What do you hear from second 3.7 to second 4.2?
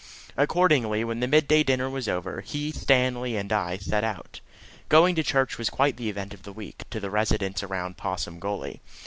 set